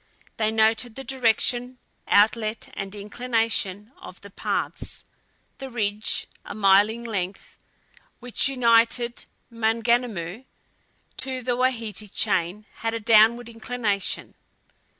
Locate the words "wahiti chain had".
11.55-12.95